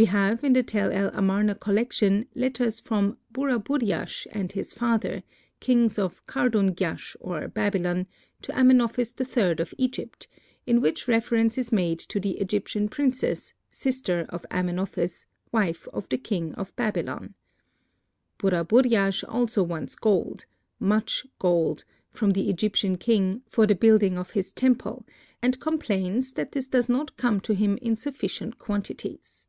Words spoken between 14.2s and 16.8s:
of Amenophis, wife of the king of